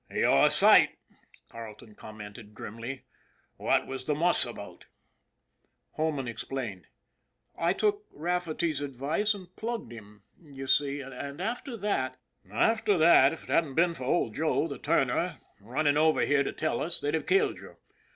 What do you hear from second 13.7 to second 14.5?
been for old